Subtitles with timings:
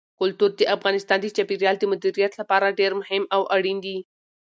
[0.19, 3.97] کلتور د افغانستان د چاپیریال د مدیریت لپاره ډېر مهم او اړین دي.